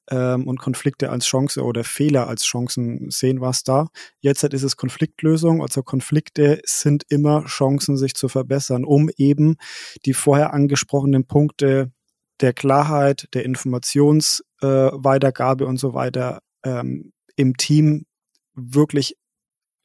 ähm, 0.10 0.48
und 0.48 0.60
Konflikte 0.60 1.10
als 1.10 1.25
Chance 1.25 1.63
oder 1.63 1.84
Fehler 1.84 2.27
als 2.27 2.46
Chancen 2.46 3.10
sehen, 3.10 3.42
was 3.42 3.63
da. 3.63 3.88
Jetzt 4.20 4.44
ist 4.44 4.63
es 4.63 4.77
Konfliktlösung, 4.77 5.62
also 5.62 5.84
Konflikte 5.84 6.62
sind 6.66 7.04
immer 7.10 7.44
Chancen, 7.46 7.98
sich 7.98 8.16
zu 8.16 8.30
verbessern, 8.30 8.86
um 8.86 9.10
eben 9.18 9.58
die 10.06 10.13
vorher 10.13 10.54
angesprochenen 10.54 11.25
Punkte 11.25 11.92
der 12.39 12.54
Klarheit, 12.54 13.27
der 13.34 13.46
Informationsweitergabe 13.46 15.63
äh, 15.63 15.68
und 15.68 15.77
so 15.77 15.94
weiter 15.94 16.42
ähm, 16.63 17.12
im 17.36 17.58
Team 17.58 18.06
wirklich 18.54 19.16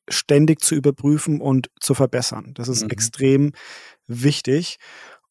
ständig 0.08 0.60
zu 0.60 0.74
überprüfen 0.74 1.40
und 1.40 1.70
zu 1.80 1.94
verbessern. 1.94 2.52
Das 2.54 2.68
ist 2.68 2.84
mhm. 2.84 2.90
extrem 2.90 3.52
wichtig. 4.06 4.78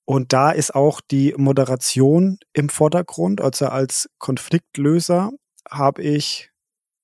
Und 0.05 0.33
da 0.33 0.51
ist 0.51 0.73
auch 0.73 1.01
die 1.01 1.33
Moderation 1.37 2.39
im 2.53 2.69
Vordergrund. 2.69 3.41
Also 3.41 3.67
als 3.67 4.09
Konfliktlöser 4.17 5.31
habe 5.69 6.01
ich 6.01 6.51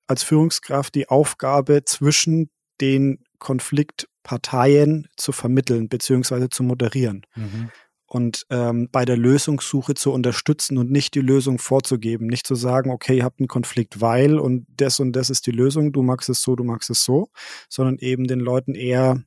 als 0.07 0.23
Führungskraft 0.23 0.95
die 0.95 1.09
Aufgabe, 1.09 1.83
zwischen 1.85 2.49
den 2.79 3.23
Konfliktparteien 3.39 5.07
zu 5.17 5.31
vermitteln 5.31 5.89
bzw. 5.89 6.49
zu 6.49 6.63
moderieren. 6.63 7.25
Mhm. 7.35 7.69
Und 8.07 8.45
ähm, 8.49 8.87
bei 8.89 9.03
der 9.03 9.17
Lösungssuche 9.17 9.93
zu 9.93 10.13
unterstützen 10.13 10.77
und 10.77 10.89
nicht 10.89 11.13
die 11.13 11.21
Lösung 11.21 11.59
vorzugeben. 11.59 12.27
Nicht 12.27 12.47
zu 12.47 12.55
sagen, 12.55 12.89
okay, 12.89 13.17
ihr 13.17 13.25
habt 13.25 13.41
einen 13.41 13.49
Konflikt, 13.49 13.99
weil 13.99 14.39
und 14.39 14.65
das 14.69 14.99
und 14.99 15.11
das 15.11 15.29
ist 15.29 15.45
die 15.45 15.51
Lösung, 15.51 15.91
du 15.91 16.01
magst 16.03 16.29
es 16.29 16.41
so, 16.41 16.55
du 16.55 16.63
magst 16.63 16.89
es 16.89 17.03
so, 17.03 17.29
sondern 17.67 17.97
eben 17.97 18.25
den 18.25 18.39
Leuten 18.39 18.75
eher 18.75 19.23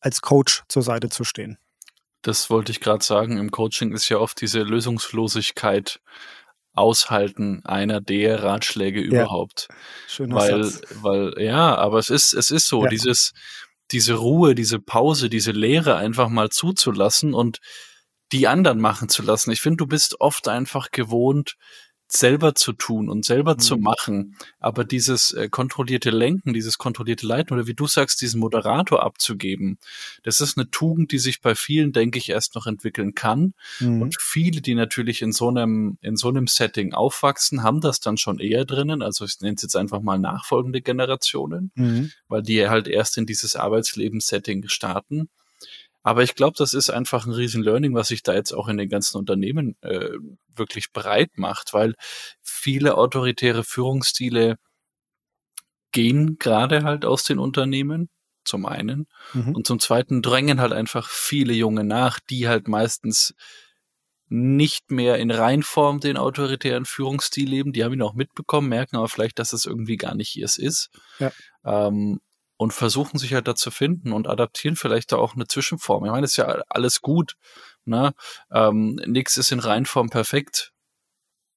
als 0.00 0.20
Coach 0.20 0.62
zur 0.68 0.82
Seite 0.82 1.08
zu 1.08 1.24
stehen. 1.24 1.58
Das 2.22 2.50
wollte 2.50 2.72
ich 2.72 2.80
gerade 2.80 3.04
sagen. 3.04 3.36
Im 3.36 3.50
Coaching 3.50 3.92
ist 3.92 4.08
ja 4.08 4.18
oft 4.18 4.40
diese 4.40 4.62
Lösungslosigkeit 4.62 6.00
aushalten 6.74 7.62
einer 7.64 8.00
der 8.00 8.42
Ratschläge 8.42 9.00
ja. 9.00 9.06
überhaupt. 9.06 9.68
Schöner 10.06 10.36
weil, 10.36 10.64
Satz. 10.64 10.82
weil, 11.02 11.34
ja, 11.38 11.74
aber 11.74 11.98
es 11.98 12.10
ist, 12.10 12.32
es 12.32 12.50
ist 12.50 12.68
so, 12.68 12.84
ja. 12.84 12.90
dieses, 12.90 13.32
diese 13.90 14.14
Ruhe, 14.14 14.54
diese 14.54 14.78
Pause, 14.78 15.28
diese 15.28 15.52
Leere 15.52 15.96
einfach 15.96 16.28
mal 16.28 16.50
zuzulassen 16.50 17.34
und 17.34 17.58
die 18.32 18.46
anderen 18.46 18.80
machen 18.80 19.08
zu 19.08 19.22
lassen. 19.22 19.50
Ich 19.50 19.60
finde, 19.60 19.78
du 19.78 19.86
bist 19.86 20.20
oft 20.20 20.48
einfach 20.48 20.90
gewohnt, 20.90 21.54
selber 22.08 22.54
zu 22.54 22.72
tun 22.72 23.08
und 23.08 23.24
selber 23.24 23.54
mhm. 23.54 23.58
zu 23.58 23.76
machen. 23.76 24.36
Aber 24.58 24.84
dieses 24.84 25.32
äh, 25.32 25.48
kontrollierte 25.48 26.10
Lenken, 26.10 26.54
dieses 26.54 26.78
kontrollierte 26.78 27.26
Leiten 27.26 27.54
oder 27.54 27.66
wie 27.66 27.74
du 27.74 27.86
sagst, 27.86 28.20
diesen 28.22 28.40
Moderator 28.40 29.02
abzugeben, 29.02 29.78
das 30.22 30.40
ist 30.40 30.56
eine 30.56 30.70
Tugend, 30.70 31.12
die 31.12 31.18
sich 31.18 31.40
bei 31.40 31.54
vielen, 31.54 31.92
denke 31.92 32.18
ich, 32.18 32.30
erst 32.30 32.54
noch 32.54 32.66
entwickeln 32.66 33.14
kann. 33.14 33.54
Mhm. 33.80 34.02
Und 34.02 34.16
viele, 34.20 34.60
die 34.62 34.74
natürlich 34.74 35.22
in 35.22 35.32
so 35.32 35.48
einem, 35.48 35.98
in 36.00 36.16
so 36.16 36.28
einem 36.28 36.46
Setting 36.46 36.94
aufwachsen, 36.94 37.62
haben 37.62 37.80
das 37.80 38.00
dann 38.00 38.16
schon 38.16 38.38
eher 38.38 38.64
drinnen. 38.64 39.02
Also 39.02 39.24
ich 39.24 39.40
nenne 39.40 39.54
es 39.56 39.62
jetzt 39.62 39.76
einfach 39.76 40.00
mal 40.00 40.18
nachfolgende 40.18 40.80
Generationen, 40.80 41.72
mhm. 41.74 42.10
weil 42.28 42.42
die 42.42 42.68
halt 42.68 42.88
erst 42.88 43.18
in 43.18 43.26
dieses 43.26 43.54
Arbeitslebenssetting 43.54 44.66
starten. 44.68 45.28
Aber 46.08 46.22
ich 46.22 46.34
glaube, 46.34 46.54
das 46.56 46.72
ist 46.72 46.88
einfach 46.88 47.26
ein 47.26 47.34
riesen 47.34 47.62
Learning, 47.62 47.94
was 47.94 48.08
sich 48.08 48.22
da 48.22 48.32
jetzt 48.32 48.52
auch 48.52 48.68
in 48.68 48.78
den 48.78 48.88
ganzen 48.88 49.18
Unternehmen 49.18 49.76
äh, 49.82 50.08
wirklich 50.48 50.90
breit 50.90 51.36
macht, 51.36 51.74
weil 51.74 51.96
viele 52.40 52.96
autoritäre 52.96 53.62
Führungsstile 53.62 54.56
gehen 55.92 56.38
gerade 56.38 56.82
halt 56.82 57.04
aus 57.04 57.24
den 57.24 57.38
Unternehmen, 57.38 58.08
zum 58.42 58.64
einen. 58.64 59.06
Mhm. 59.34 59.54
Und 59.54 59.66
zum 59.66 59.80
zweiten 59.80 60.22
drängen 60.22 60.62
halt 60.62 60.72
einfach 60.72 61.10
viele 61.10 61.52
Junge 61.52 61.84
nach, 61.84 62.20
die 62.20 62.48
halt 62.48 62.68
meistens 62.68 63.34
nicht 64.30 64.90
mehr 64.90 65.18
in 65.18 65.30
Reinform 65.30 66.00
den 66.00 66.16
autoritären 66.16 66.86
Führungsstil 66.86 67.50
leben. 67.50 67.74
Die 67.74 67.84
haben 67.84 67.92
ihn 67.92 68.00
auch 68.00 68.14
mitbekommen, 68.14 68.70
merken 68.70 68.96
aber 68.96 69.08
vielleicht, 69.08 69.38
dass 69.38 69.52
es 69.52 69.66
irgendwie 69.66 69.98
gar 69.98 70.14
nicht 70.14 70.34
ihrs 70.36 70.56
ist. 70.56 70.88
Ja. 71.18 71.32
Ähm, 71.66 72.18
und 72.58 72.74
versuchen 72.74 73.18
sich 73.18 73.32
halt 73.34 73.46
da 73.46 73.54
zu 73.54 73.70
finden 73.70 74.12
und 74.12 74.26
adaptieren 74.26 74.76
vielleicht 74.76 75.12
da 75.12 75.16
auch 75.16 75.34
eine 75.34 75.46
Zwischenform. 75.46 76.04
Ich 76.04 76.10
meine, 76.10 76.24
ist 76.24 76.36
ja 76.36 76.46
alles 76.68 77.00
gut. 77.00 77.36
Ne? 77.84 78.12
Ähm, 78.50 79.00
nix 79.06 79.36
ist 79.36 79.52
in 79.52 79.60
Reinform 79.60 80.10
perfekt. 80.10 80.72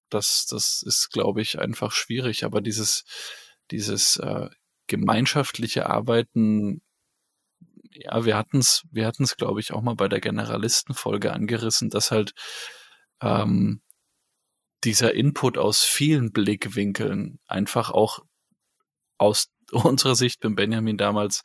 Das, 0.10 0.46
das 0.46 0.84
ist, 0.86 1.10
glaube 1.12 1.41
ich, 1.41 1.58
einfach 1.60 1.91
schwierig. 1.91 2.43
Aber 2.46 2.62
dieses, 2.62 3.03
dieses 3.72 4.17
äh, 4.17 4.50
gemeinschaftliche 4.86 5.89
Arbeiten, 5.89 6.84
ja, 7.93 8.24
wir 8.24 8.38
hatten 8.38 8.60
es, 8.60 8.84
wir 8.91 9.08
hatten 9.08 9.24
es, 9.24 9.38
glaube 9.38 9.60
ich, 9.60 9.74
auch 9.74 9.81
mal 9.81 9.96
bei 9.96 10.08
der 10.08 10.22
Generalistenfolge 10.22 11.34
angerissen, 11.34 11.89
dass 11.89 12.12
halt 12.12 12.34
ähm, 13.22 13.81
dieser 14.84 15.15
Input 15.15 15.58
aus 15.58 15.84
vielen 15.84 16.31
Blickwinkeln 16.31 17.39
einfach 17.48 17.89
auch 17.89 18.20
aus 19.17 19.48
unserer 19.84 20.16
Sicht 20.16 20.40
beim 20.42 20.56
Benjamin 20.56 20.98
damals 20.98 21.42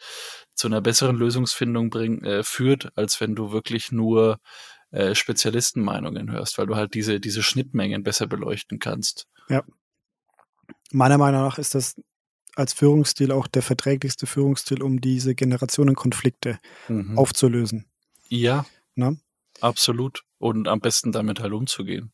zu 0.54 0.68
einer 0.68 0.80
besseren 0.80 1.16
Lösungsfindung 1.16 1.90
bring, 1.90 2.23
äh, 2.25 2.42
führt, 2.42 2.90
als 2.97 3.21
wenn 3.21 3.35
du 3.35 3.52
wirklich 3.52 3.92
nur 3.92 4.38
äh, 4.90 5.14
Spezialistenmeinungen 5.14 6.30
hörst, 6.30 6.59
weil 6.59 6.66
du 6.66 6.76
halt 6.76 6.95
diese, 6.95 7.21
diese 7.21 7.42
Schnittmengen 7.42 8.02
besser 8.02 8.26
beleuchten 8.26 8.78
kannst. 8.78 9.26
Ja. 9.49 9.62
Meiner 10.92 11.18
Meinung 11.18 11.42
nach 11.42 11.59
ist 11.59 11.75
das 11.75 11.97
als 12.54 12.73
Führungsstil 12.73 13.33
auch 13.33 13.47
der 13.47 13.62
verträglichste 13.62 14.26
Führungsstil, 14.26 14.83
um 14.83 15.00
diese 15.00 15.35
Generationenkonflikte 15.35 16.59
mhm. 16.88 17.18
aufzulösen. 17.18 17.87
Ja. 18.28 18.64
Na? 18.95 19.14
Absolut. 19.61 20.23
Und 20.38 20.68
am 20.68 20.80
besten 20.80 21.12
damit 21.12 21.40
halt 21.40 21.52
umzugehen. 21.52 22.12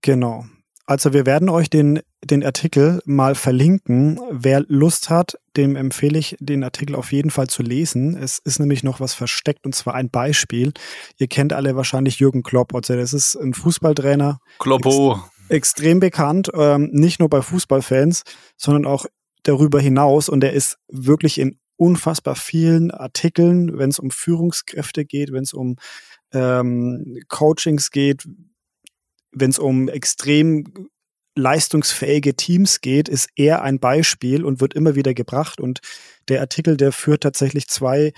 Genau. 0.00 0.46
Also 0.86 1.14
wir 1.14 1.24
werden 1.24 1.48
euch 1.48 1.70
den, 1.70 2.00
den 2.22 2.44
Artikel 2.44 3.00
mal 3.06 3.34
verlinken. 3.34 4.20
Wer 4.30 4.64
Lust 4.68 5.08
hat, 5.08 5.38
dem 5.56 5.76
empfehle 5.76 6.18
ich, 6.18 6.36
den 6.40 6.62
Artikel 6.62 6.94
auf 6.94 7.10
jeden 7.10 7.30
Fall 7.30 7.46
zu 7.46 7.62
lesen. 7.62 8.16
Es 8.16 8.38
ist 8.38 8.58
nämlich 8.58 8.82
noch 8.82 9.00
was 9.00 9.14
versteckt 9.14 9.64
und 9.64 9.74
zwar 9.74 9.94
ein 9.94 10.10
Beispiel. 10.10 10.72
Ihr 11.16 11.28
kennt 11.28 11.54
alle 11.54 11.74
wahrscheinlich 11.74 12.18
Jürgen 12.18 12.42
Klopp. 12.42 12.74
Also 12.74 12.96
das 12.96 13.14
ist 13.14 13.34
ein 13.34 13.54
Fußballtrainer. 13.54 14.40
Kloppo. 14.58 15.12
Ex 15.14 15.34
extrem 15.48 16.00
bekannt, 16.00 16.50
ähm, 16.54 16.90
nicht 16.92 17.20
nur 17.20 17.28
bei 17.28 17.42
Fußballfans, 17.42 18.22
sondern 18.56 18.86
auch 18.86 19.06
darüber 19.42 19.80
hinaus. 19.80 20.28
Und 20.28 20.44
er 20.44 20.52
ist 20.52 20.78
wirklich 20.88 21.38
in 21.38 21.58
unfassbar 21.76 22.34
vielen 22.34 22.90
Artikeln, 22.90 23.78
wenn 23.78 23.90
es 23.90 23.98
um 23.98 24.10
Führungskräfte 24.10 25.04
geht, 25.04 25.32
wenn 25.32 25.42
es 25.42 25.52
um 25.52 25.76
ähm, 26.32 27.18
Coachings 27.28 27.90
geht, 27.90 28.26
wenn 29.34 29.50
es 29.50 29.58
um 29.58 29.88
extrem 29.88 30.88
leistungsfähige 31.36 32.34
Teams 32.34 32.80
geht, 32.80 33.08
ist 33.08 33.28
er 33.34 33.62
ein 33.62 33.80
Beispiel 33.80 34.44
und 34.44 34.60
wird 34.60 34.74
immer 34.74 34.94
wieder 34.94 35.14
gebracht. 35.14 35.60
Und 35.60 35.80
der 36.28 36.40
Artikel, 36.40 36.76
der 36.76 36.92
führt 36.92 37.22
tatsächlich 37.22 37.68
zwei 37.68 38.12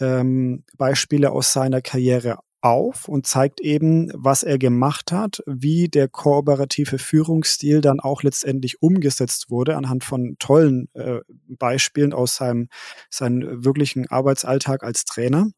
ähm, 0.00 0.64
Beispiele 0.76 1.30
aus 1.30 1.52
seiner 1.52 1.82
Karriere 1.82 2.38
auf 2.62 3.08
und 3.08 3.26
zeigt 3.26 3.60
eben, 3.60 4.10
was 4.14 4.44
er 4.44 4.56
gemacht 4.56 5.12
hat, 5.12 5.42
wie 5.46 5.88
der 5.88 6.08
kooperative 6.08 6.98
Führungsstil 6.98 7.80
dann 7.80 8.00
auch 8.00 8.22
letztendlich 8.22 8.80
umgesetzt 8.80 9.50
wurde 9.50 9.76
anhand 9.76 10.04
von 10.04 10.36
tollen 10.38 10.88
äh, 10.94 11.20
Beispielen 11.48 12.12
aus 12.12 12.36
seinem, 12.36 12.68
seinem 13.10 13.64
wirklichen 13.64 14.08
Arbeitsalltag 14.08 14.84
als 14.84 15.04
Trainer. 15.04 15.48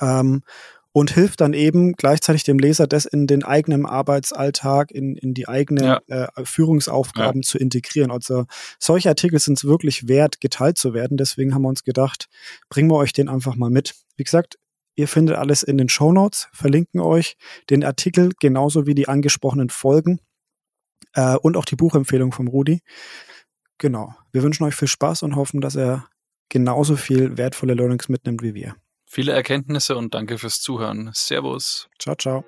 Ähm, 0.00 0.42
und 0.96 1.10
hilft 1.10 1.42
dann 1.42 1.52
eben 1.52 1.92
gleichzeitig 1.92 2.44
dem 2.44 2.58
Leser, 2.58 2.86
das 2.86 3.04
in 3.04 3.26
den 3.26 3.44
eigenen 3.44 3.84
Arbeitsalltag, 3.84 4.90
in, 4.90 5.14
in 5.14 5.34
die 5.34 5.46
eigenen 5.46 5.84
ja. 5.84 6.00
äh, 6.06 6.28
Führungsaufgaben 6.42 7.42
ja. 7.42 7.46
zu 7.46 7.58
integrieren. 7.58 8.10
Also 8.10 8.46
solche 8.78 9.10
Artikel 9.10 9.38
sind 9.38 9.58
es 9.58 9.66
wirklich 9.66 10.08
wert, 10.08 10.40
geteilt 10.40 10.78
zu 10.78 10.94
werden. 10.94 11.18
Deswegen 11.18 11.54
haben 11.54 11.60
wir 11.60 11.68
uns 11.68 11.84
gedacht, 11.84 12.30
bringen 12.70 12.90
wir 12.90 12.96
euch 12.96 13.12
den 13.12 13.28
einfach 13.28 13.56
mal 13.56 13.68
mit. 13.68 13.94
Wie 14.16 14.24
gesagt, 14.24 14.56
ihr 14.94 15.06
findet 15.06 15.36
alles 15.36 15.62
in 15.62 15.76
den 15.76 15.90
Show 15.90 16.12
Notes, 16.12 16.48
verlinken 16.54 17.00
euch 17.00 17.36
den 17.68 17.84
Artikel 17.84 18.32
genauso 18.40 18.86
wie 18.86 18.94
die 18.94 19.06
angesprochenen 19.06 19.68
Folgen 19.68 20.18
äh, 21.12 21.36
und 21.36 21.58
auch 21.58 21.66
die 21.66 21.76
Buchempfehlung 21.76 22.32
vom 22.32 22.48
Rudi. 22.48 22.80
Genau. 23.76 24.14
Wir 24.32 24.42
wünschen 24.42 24.64
euch 24.64 24.74
viel 24.74 24.88
Spaß 24.88 25.24
und 25.24 25.36
hoffen, 25.36 25.60
dass 25.60 25.76
er 25.76 26.08
genauso 26.48 26.96
viel 26.96 27.36
wertvolle 27.36 27.74
Learnings 27.74 28.08
mitnimmt 28.08 28.40
wie 28.40 28.54
wir. 28.54 28.76
Viele 29.16 29.32
Erkenntnisse 29.32 29.96
und 29.96 30.12
danke 30.12 30.36
fürs 30.36 30.60
Zuhören. 30.60 31.10
Servus. 31.14 31.88
Ciao, 31.98 32.14
ciao. 32.16 32.44